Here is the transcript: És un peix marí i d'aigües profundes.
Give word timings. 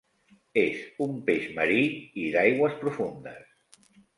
És 0.61 0.79
un 1.07 1.13
peix 1.27 1.45
marí 1.59 1.83
i 2.25 2.27
d'aigües 2.37 2.81
profundes. 2.83 3.57